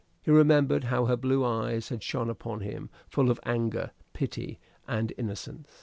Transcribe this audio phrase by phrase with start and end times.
[0.23, 5.13] He remembered how her blue eyes had shone upon him, full of anger, pity, and
[5.15, 5.69] innocence.